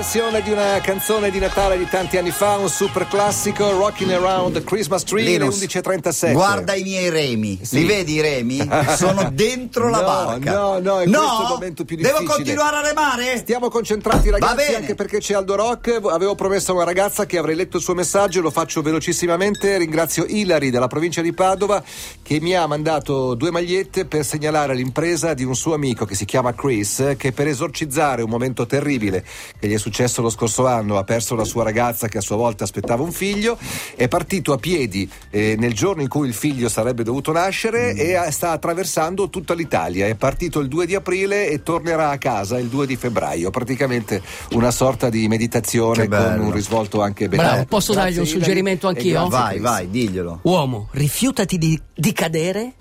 [0.00, 4.52] versione di una canzone di Natale di tanti anni fa, un super classico, Rocking Around
[4.52, 6.32] the Christmas Tree, Linus, le 11.37.
[6.32, 7.78] Guarda i miei remi, Sì.
[7.78, 8.58] li vedi i remi?
[8.94, 10.52] Sono dentro la No, barca.
[10.52, 12.34] no, no, è questo il momento più Devo difficile.
[12.34, 13.38] continuare a remare?
[13.38, 17.56] Stiamo concentrati ragazzi anche perché c'è Aldo Rock, avevo promesso a una ragazza che avrei
[17.56, 21.82] letto il suo messaggio, lo faccio velocissimamente, ringrazio Ilari dalla provincia di Padova
[22.22, 26.26] che mi ha mandato due magliette per segnalare l'impresa di un suo amico che si
[26.26, 29.24] chiama Chris che per esorcizzare un momento terribile
[29.58, 29.84] che gli è successo
[30.16, 33.56] lo scorso anno ha perso la sua ragazza che a sua volta aspettava un figlio,
[33.94, 37.98] è partito a piedi eh, nel giorno in cui il figlio sarebbe dovuto nascere Mm.
[37.98, 42.18] e ha- sta attraversando tutta l'Italia, è partito il 2 di aprile e tornerà a
[42.18, 44.22] casa il 2 di febbraio, praticamente
[44.52, 47.42] una sorta di meditazione con un risvolto anche bello.
[47.42, 49.28] Bravo, posso Grazie, dargli un suggerimento anch'io?
[49.28, 50.40] Vai, vai, diglielo.
[50.42, 52.72] Uomo, rifiutati di, di cadere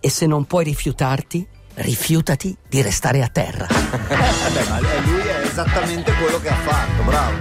[0.00, 3.66] e se non puoi rifiutarti, rifiutati di restare a terra.
[3.70, 7.36] Vabbè, ma lui è esattamente quello che ha fatto, bravo.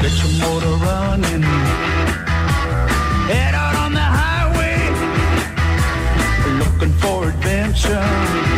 [0.00, 1.42] Get your motor running.
[3.26, 4.78] Head out on the highway.
[6.58, 8.49] Looking for adventure.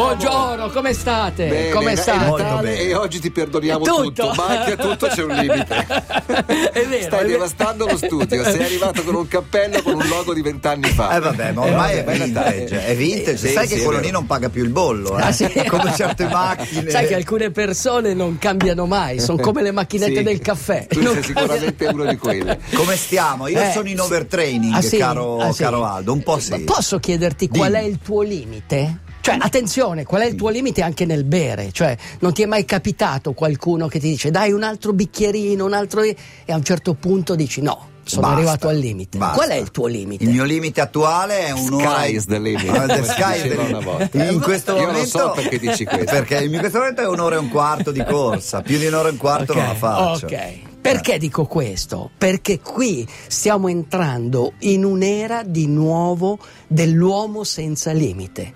[0.00, 1.46] Buongiorno, come state?
[1.46, 2.24] Bene, come è state?
[2.24, 2.80] Molto Natale bene.
[2.84, 4.02] e oggi ti perdoniamo Tutto.
[4.04, 4.32] tutto.
[4.34, 5.86] ma anche a tutto c'è un limite.
[6.72, 7.26] È vero, Stai è vero.
[7.26, 11.16] devastando lo studio, sei arrivato con un cappello con un logo di vent'anni fa.
[11.16, 12.86] Eh vabbè, ma ormai Eh, è vabbè, vintage, Natale.
[12.86, 13.36] è vintage.
[13.36, 15.22] Sì, Sai sì, che è quello lì non paga più il bollo, eh?
[15.22, 15.50] Ah, sì?
[15.68, 16.88] Come certe macchine.
[16.90, 20.22] Sai che alcune persone non cambiano mai, sono come le macchinette Sì.
[20.22, 20.86] del caffè.
[20.88, 22.56] Tu Non sei sicuramente uno di quelli.
[22.72, 23.48] Come stiamo?
[23.48, 24.96] Io Eh, sono in overtraining, Ah, sì?
[24.96, 25.62] caro, Ah, sì?
[25.62, 26.58] caro Aldo, un po' sì.
[26.60, 27.84] Posso chiederti qual Dimmi.
[27.84, 28.98] è il tuo limite?
[29.22, 31.70] Cioè, attenzione, qual è il tuo limite anche nel bere?
[31.72, 35.72] Cioè, non ti è mai capitato qualcuno che ti dice dai un altro bicchierino, un
[35.74, 36.02] altro.
[36.02, 36.16] e
[36.48, 39.18] a un certo punto dici no, sono Basta, arrivato al limite.
[39.18, 39.36] basta.
[39.36, 40.24] Qual è il tuo limite?
[40.24, 42.00] Il mio limite attuale è un'ora.
[42.00, 44.14] Sky is the limit, the sky is the limit.
[44.32, 45.18] In questo Io non momento.
[45.18, 46.04] so perché dici questo.
[46.06, 48.62] Perché in questo momento è un'ora e un quarto di corsa.
[48.62, 50.26] Più di un'ora e un quarto non la faccio.
[50.26, 50.68] Ok.
[50.80, 52.10] Perché dico questo?
[52.16, 58.54] Perché qui stiamo entrando in un'era di nuovo dell'uomo senza limite.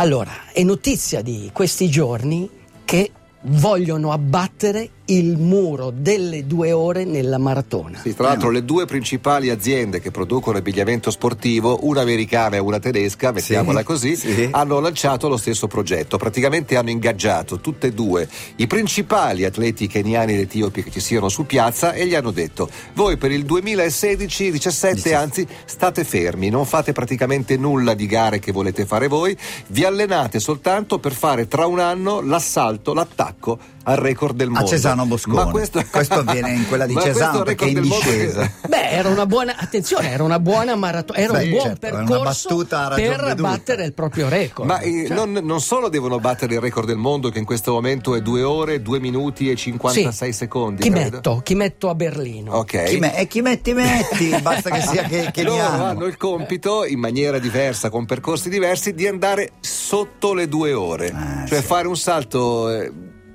[0.00, 2.48] Allora, è notizia di questi giorni
[2.84, 3.10] che
[3.42, 8.00] vogliono abbattere il muro delle due ore nella maratona.
[8.02, 12.78] Sì, tra l'altro le due principali aziende che producono abbigliamento sportivo, una americana e una
[12.78, 14.48] tedesca, mettiamola Sì, così, sì.
[14.50, 16.18] hanno lanciato lo stesso progetto.
[16.18, 21.28] Praticamente hanno ingaggiato tutte e due i principali atleti keniani ed etiopi che ci siano
[21.28, 26.92] su piazza e gli hanno detto voi per il 2016-17 anzi state fermi, non fate
[26.92, 29.36] praticamente nulla di gare che volete fare voi,
[29.68, 34.68] vi allenate soltanto per fare tra un anno l'assalto, l'attacco al record del mondo.
[34.68, 35.44] Cesano Boscone.
[35.44, 38.40] Ma questo, Questo avviene in quella di Cesano, perché è in discesa.
[38.60, 41.78] che- Beh, era una buona attenzione, era una buona maratona, era Beh, un buon certo,
[41.80, 43.34] percorso per veduta.
[43.34, 44.68] battere il proprio record.
[44.68, 47.72] Ma eh, Cioè, non, non solo devono battere il record del mondo, che in questo
[47.72, 50.38] momento è 2 ore, 2 minuti e 56 sì.
[50.38, 50.82] secondi.
[50.82, 51.16] Chi credo.
[51.16, 51.40] metto?
[51.42, 52.52] Chi metto a Berlino?
[52.56, 52.84] Ok.
[52.84, 54.34] Chi me- e chi metti, metti.
[54.40, 55.84] Basta che sia che, che Loro hanno.
[55.84, 61.12] hanno il compito, in maniera diversa, con percorsi diversi, di andare sotto le due ore.
[61.14, 61.64] Ah, cioè sì.
[61.66, 62.90] fare un salto eh,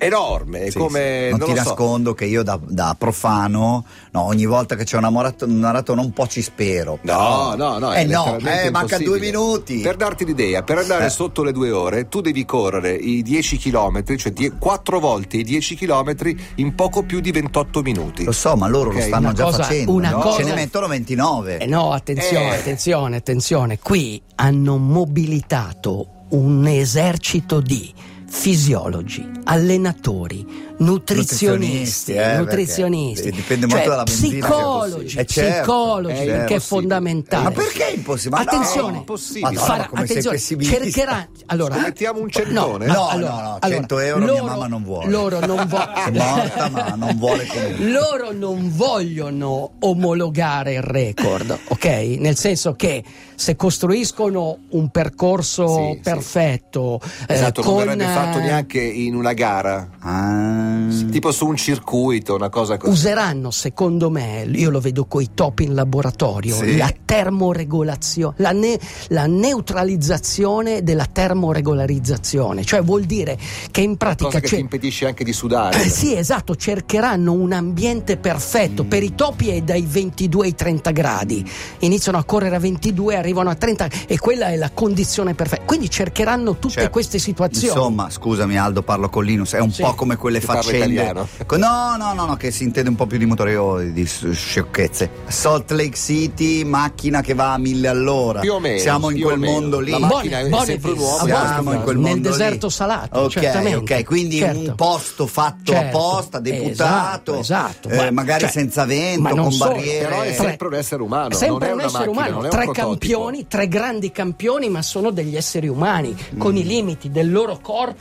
[0.06, 0.70] enorme.
[0.72, 1.30] Sì, come, sì.
[1.32, 1.68] Non, non ti lo so.
[1.70, 6.02] nascondo che io da, da profano, no, ogni volta che c'è una marat- una maratona
[6.02, 7.00] un po' ci spero.
[7.04, 7.92] No, no, no.
[7.92, 9.80] è Eh no, eh, manca due minuti.
[9.80, 11.10] Per darti l'idea, per andare Eh.
[11.10, 15.44] sotto le due ore, tu devi correre i 10 km, cioè die- quattro volte i
[15.44, 16.14] 10 km
[16.56, 18.24] in poco più di 28 minuti.
[18.24, 19.92] Lo so, ma loro Ok, lo stanno una già cosa- facendo.
[19.94, 20.20] una no?
[20.20, 21.58] cosa- Ce ne mettono 29.
[21.58, 22.58] Eh no, attenzione, Eh.
[22.60, 23.80] attenzione, attenzione.
[23.80, 27.94] Qui hanno mobilitato un esercito di
[28.38, 36.22] fisiologi, allenatori, nutrizionisti, Nutrizionisti, eh, nutrizionisti, dipende molto cioè, dalla che psicologi, Eh, certo, psicologi,
[36.22, 37.44] eh, perché è fondamentale.
[37.44, 38.44] Ma perché è impossibile?
[38.44, 39.46] No, attenzione, è impossibile.
[39.52, 41.28] Madonna, farà- attenzione, cercheranno.
[41.46, 42.86] Allora, Scommettiamo un centone?
[42.88, 45.10] No, No, allora, no, no, allora, 100 euro mia loro- mamma non vuole.
[45.12, 46.12] Loro non vogliono.
[46.34, 47.86] morta, ma non vuole comunque.
[47.92, 51.86] Loro non vogliono omologare il record, ok?
[52.18, 53.04] Nel senso che
[53.36, 56.00] se costruiscono un percorso Sì, sì.
[56.02, 57.84] perfetto, eh, Esatto, con,
[58.26, 60.88] fatto eh, neanche in una gara, Ah.
[61.12, 62.92] tipo su un circuito, una cosa così.
[62.92, 66.78] useranno, secondo me, io lo vedo coi topi in laboratorio, Sì.
[66.78, 68.80] la termoregolazione, la, ne-
[69.10, 73.38] la neutralizzazione della termoregolarizzazione, cioè vuol dire
[73.72, 75.84] che in pratica cosa che c'è- ti impedisce anche di sudare.
[75.84, 78.84] Eh, sì, esatto, cercheranno un ambiente perfetto.
[78.84, 81.48] Per i topi è dai 22 ai 30 gradi.
[81.80, 85.64] Iniziano a correre a 22, arrivano a 30 e quella è la condizione perfetta.
[85.66, 86.90] Quindi cercheranno tutte Certo.
[86.92, 87.76] queste situazioni.
[87.78, 89.82] Insomma, scusami Aldo, parlo con Linus, è un Sì.
[89.82, 90.78] po' come quelle faccende.
[90.94, 91.28] italiano?
[91.46, 94.06] Co- No, no, no, no, che si intende un po' più di motore o di
[94.06, 95.10] s- sciocchezze.
[95.28, 98.40] Salt Lake City, macchina che va a mille all'ora.
[98.42, 99.92] Più o meno, Siamo in quel mondo lì.
[99.92, 101.18] La macchina è sempre un Bonneville, uomo.
[101.36, 102.38] a Siamo in quel nel mondo lì.
[102.38, 103.96] deserto salato, Ok, certamente.
[103.96, 104.60] ok, quindi Certo.
[104.60, 107.90] un posto fatto Certo, apposta, deputato, esatto, esatto.
[107.90, 110.06] eh, Ma- magari cioè, senza vento, con solo, barriere.
[110.08, 112.46] Però è Tre- sempre un essere umano, non Sempre è un una essere macchina, umano,
[112.46, 112.88] è tre prototipo.
[112.90, 116.38] campioni, tre grandi campioni, ma sono degli esseri umani, Mm.
[116.40, 117.93] con i limiti del loro corpo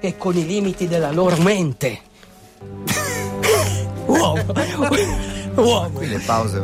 [0.00, 2.00] e con i limiti della loro mente.
[4.06, 4.44] uomo,
[5.56, 6.00] uomo.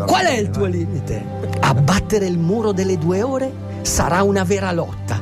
[0.07, 1.25] Qual è il tuo limite?
[1.61, 3.53] Abbattere il muro delle due ore
[3.83, 5.21] sarà una vera lotta,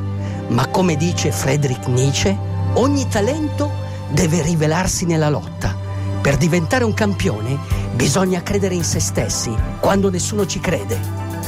[0.49, 2.37] ma come dice Friedrich Nietzsche,
[2.75, 3.71] ogni talento
[4.11, 5.77] deve rivelarsi nella lotta.
[6.21, 7.59] Per diventare un campione
[7.95, 10.99] bisogna credere in se stessi quando nessuno ci crede.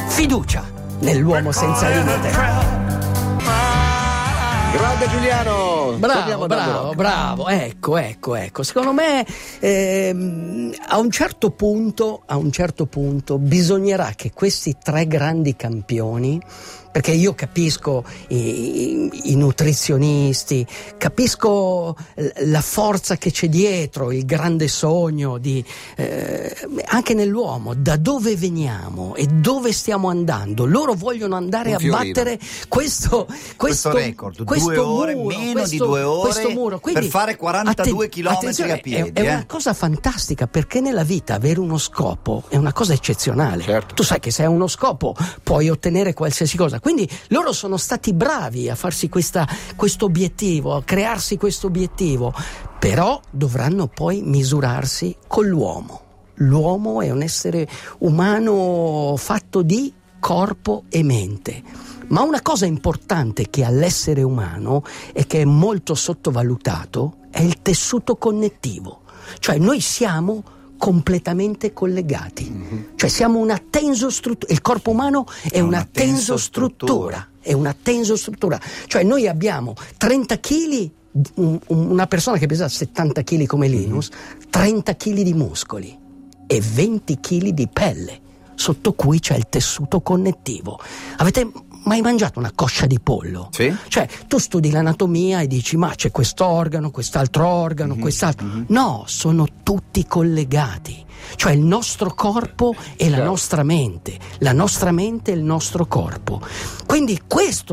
[0.09, 0.63] Fiducia
[1.01, 2.86] nell'uomo senza limite.
[4.77, 5.97] Grande Giuliano!
[5.99, 7.49] Bravo, bravo, bravo.
[7.49, 8.63] Ecco, ecco, ecco.
[8.63, 9.25] Secondo me
[9.61, 16.41] ehm, a un certo punto, a un certo punto bisognerà che questi tre grandi campioni
[16.97, 21.95] perché io capisco i, i- i nutrizionisti, capisco
[22.47, 25.63] la forza che c'è dietro, il grande sogno di,
[25.97, 26.57] eh,
[26.87, 30.65] anche nell'uomo, da dove veniamo e dove stiamo andando.
[30.65, 32.15] Loro vogliono andare Un a fiorino.
[32.15, 33.27] battere questo,
[33.57, 36.79] questo, record, questo due ore, muro, meno questo- di due ore questo muro.
[36.79, 39.31] per Quindi, fare 42 atten- chilometri attenzione, a piedi, È, è eh.
[39.35, 43.63] una cosa fantastica perché nella vita avere uno scopo è una cosa eccezionale.
[43.63, 43.95] Certo.
[43.95, 46.81] Tu sai che se hai uno scopo puoi ottenere qualsiasi cosa.
[46.81, 49.47] Quindi loro sono stati bravi a farsi questa-
[49.77, 52.33] questo obiettivo, a crearsi questo obiettivo,
[52.79, 56.01] però dovranno poi misurarsi con l'uomo.
[56.41, 57.67] L'uomo è un essere
[57.99, 61.63] umano fatto di corpo e mente.
[62.09, 67.63] Ma una cosa importante che ha l'essere umano e che è molto sottovalutato è il
[67.63, 69.03] tessuto connettivo.
[69.39, 70.43] Cioè noi siamo
[70.79, 72.93] completamente collegati.
[72.95, 74.53] Cioè siamo una tensostruttura.
[74.53, 77.29] Il corpo umano è, una, una tensostruttura.
[77.29, 77.29] tensostruttura.
[77.41, 78.61] È una tensostruttura.
[78.87, 80.91] Cioè noi abbiamo 30 kg,
[81.67, 84.11] una persona che pesa 70 kg come Linus,
[84.51, 85.99] 30 kg di muscoli
[86.47, 88.21] e 20 kg di pelle,
[88.55, 90.79] sotto cui c'è il tessuto connettivo.
[91.17, 91.51] Avete
[91.87, 93.49] mai mangiato una coscia di pollo?
[93.51, 93.75] Sì.
[93.89, 98.47] Cioè, tu studi l'anatomia e dici, ma c'è quest'organo, quest'altro organo, Mhm, quest'altro.
[98.69, 101.05] No, sono tutti collegati.
[101.35, 106.41] Cioè il nostro corpo e la nostra mente, la nostra mente e il nostro corpo.
[106.87, 107.21] Quindi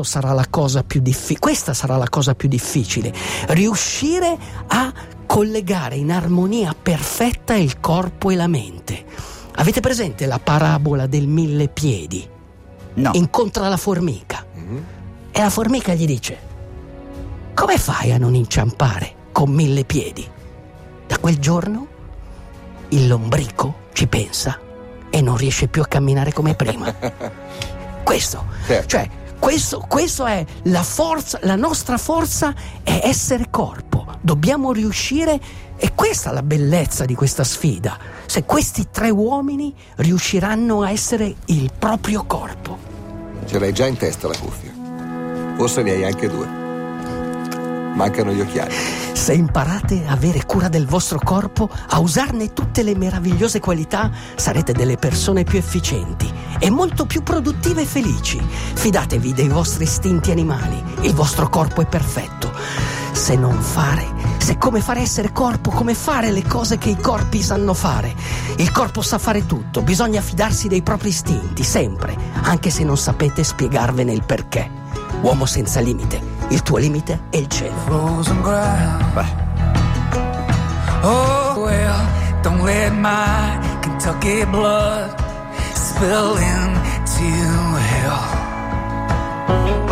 [0.02, 3.12] sarà la cosa più diffi- questa sarà la cosa più difficile,
[3.48, 4.36] riuscire
[4.68, 4.92] a
[5.26, 9.04] collegare in armonia perfetta il corpo e la mente.
[9.56, 12.28] Avete presente la parabola del mille piedi?
[12.94, 13.10] No.
[13.14, 14.84] Incontra la formica Mhm.
[15.32, 16.38] e la formica gli dice:
[17.54, 20.26] Come fai a non inciampare con mille piedi?
[21.06, 21.86] Da quel giorno
[22.90, 24.58] il lombrico ci pensa
[25.10, 26.92] e non riesce più a camminare come prima.
[28.04, 28.86] Questo, Certo.
[28.86, 29.08] cioè,
[29.38, 34.04] questo, questo è la forza, la nostra forza è essere corpo.
[34.20, 35.40] Dobbiamo riuscire,
[35.84, 41.34] e questa è la bellezza di questa sfida, se questi tre uomini riusciranno a essere
[41.44, 42.78] il proprio corpo.
[43.44, 44.72] Ce l'hai già in testa la cuffia.
[45.58, 46.46] Forse ne hai anche due.
[47.94, 48.74] Mancano gli occhiali.
[49.12, 54.72] Se imparate a avere cura del vostro corpo, a usarne tutte le meravigliose qualità, sarete
[54.72, 58.40] delle persone più efficienti e molto più produttive e felici.
[58.40, 62.50] Fidatevi dei vostri istinti animali, il vostro corpo è perfetto.
[63.12, 64.13] Se non fare,
[64.64, 68.14] come fare essere corpo, come fare le cose che i corpi sanno fare.
[68.56, 73.44] Il corpo sa fare tutto, bisogna fidarsi dei propri istinti, sempre, anche se non sapete
[73.44, 74.66] spiegarvene il perché.
[75.20, 76.18] Uomo senza limite,
[76.48, 77.74] il tuo limite è il cielo.
[81.02, 85.14] Oh well, don't let my Kentucky blood
[85.74, 88.53] spill into hell.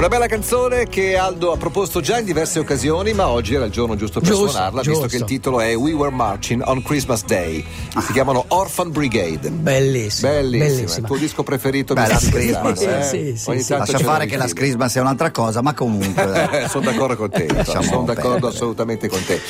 [0.02, 3.71] Una bella canzone che Aldo ha proposto già in diverse occasioni, ma oggi era il
[3.71, 5.07] giorno giusto per Giusto, suonarla, visto giusto.
[5.07, 7.64] che il titolo è We Were Marching on Christmas Day.
[8.04, 9.50] Si chiamano Orphan Brigade.
[9.50, 10.33] Bellissimo.
[10.33, 10.99] Bellissima, bellissimo.
[10.99, 13.02] il tuo disco preferito Beh, mi la Christmas, eh.
[13.04, 13.73] Sì, sì, sì.
[13.75, 14.47] Lascia fare che la.
[14.47, 16.66] Christmas è un'altra cosa, ma comunque.
[16.69, 18.52] sono d'accordo con te, Lasciamo sono d'accordo perdere.
[18.54, 19.40] assolutamente con te.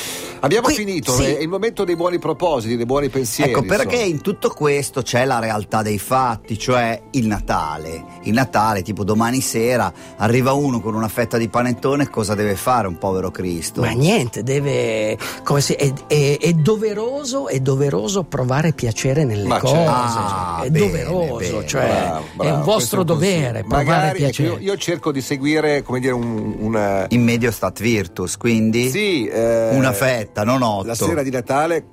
[0.41, 1.23] Abbiamo Qui- finito, sì.
[1.23, 3.49] è il momento dei buoni propositi, dei buoni pensieri.
[3.51, 4.13] Ecco, perché insomma.
[4.13, 8.03] in tutto questo c'è la realtà dei fatti, cioè il Natale.
[8.23, 12.87] Il Natale, tipo domani sera, arriva uno con una fetta di panettone, cosa deve fare
[12.87, 13.81] un povero Cristo?
[13.81, 15.17] Ma niente, deve.
[15.43, 19.73] Come si, è, è- è doveroso, è doveroso provare piacere nelle Ma cose.
[19.75, 19.91] certo.
[19.91, 21.67] Ah, è bene, doveroso, bene.
[21.67, 23.35] cioè Bravo, è bravo, vostro è un consiglio.
[23.41, 24.49] dovere provare Magari, ecco, piacere.
[24.49, 27.05] io, io cerco di seguire, come dire, un, una.
[27.09, 30.87] In medio stat virtus, quindi Sì, eh, una fetta, non otto.
[30.87, 31.85] La sera di Natale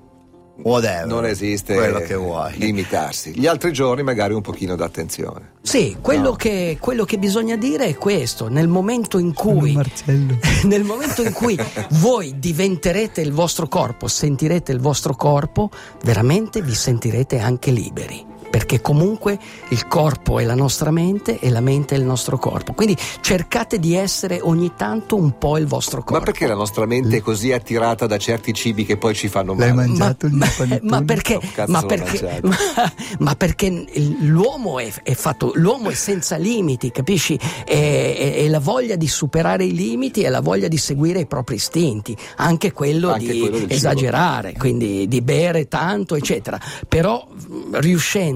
[0.63, 1.07] Whatever.
[1.07, 2.57] non esiste quello che vuoi.
[2.57, 3.33] limitarsi.
[3.39, 5.53] Gli altri giorni magari un pochino d'attenzione.
[5.63, 9.79] Sì, quello, che, quello che bisogna dire è questo: nel momento in cui,
[10.65, 11.59] nel momento in cui
[12.01, 15.71] voi diventerete il vostro corpo, sentirete il vostro corpo,
[16.03, 18.30] veramente vi sentirete anche liberi.
[18.51, 19.39] Perché comunque
[19.69, 22.73] il corpo è la nostra mente e la mente è il nostro corpo.
[22.73, 26.15] Quindi cercate di essere ogni tanto un po' il vostro corpo.
[26.15, 29.55] Ma perché la nostra mente è così attirata da certi cibi che poi ci fanno
[29.55, 29.73] male?
[29.73, 29.87] ma,
[30.31, 30.47] ma-
[30.83, 32.49] ma perché, Oh, cazzo ma l'ho perché, mangiato.
[32.77, 37.39] ma, ma perché il- l'uomo è, è fatto, l'uomo è senza limiti, capisci?
[37.65, 37.77] E,
[38.19, 41.55] e- e la voglia di superare i limiti e la voglia di seguire i propri
[41.55, 43.75] istinti, anche quello Anche di quello del cibo.
[43.75, 46.59] esagerare, quindi di bere tanto, eccetera.
[46.89, 47.79] Però mh,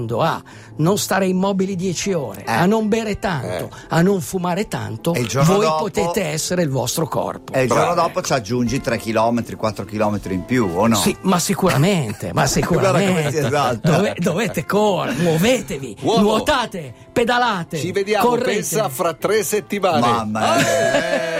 [0.05, 0.41] riuscendo a
[0.77, 2.51] non stare immobili 10 ore, Eh.
[2.51, 3.69] a non bere tanto, Eh.
[3.89, 7.53] a non fumare tanto, giorno voi dopo- potete essere il vostro corpo.
[7.53, 8.01] E il giorno Bravo.
[8.01, 10.95] dopo ci aggiungi 3 km, 4 km in più, o no?
[10.95, 13.31] Sì, ma sicuramente, ma sicuramente.
[13.31, 13.91] si esalta.
[13.91, 16.21] Dove- dovete correre, muovetevi, Uomo.
[16.21, 17.77] nuotate, pedalate.
[17.77, 18.51] Ci vediamo, correte.
[18.51, 19.99] pensa, fra tre settimane.
[19.99, 21.33] Mamma Eh.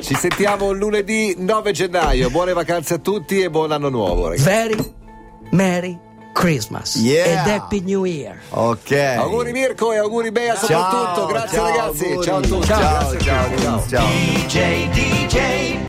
[0.00, 2.28] Ci sentiamo lunedì 9 gennaio.
[2.30, 4.44] Buone vacanze a tutti e buon anno nuovo, ragazzi.
[4.44, 4.94] Very
[5.52, 5.98] Merry
[6.32, 7.28] Christmas Yeah.
[7.44, 8.40] ed Happy New Year.
[8.50, 8.90] Ok.
[9.18, 11.14] Auguri Mirko e auguri Bea soprattutto.
[11.14, 12.04] Ciao, Grazie ciao, ragazzi.
[12.06, 12.24] auguri.
[12.26, 12.66] Ciao a tutti.
[12.66, 13.56] Ciao, ciao.
[13.58, 13.86] Ciao.
[13.88, 14.06] ciao.
[14.08, 15.72] DJ, DJ.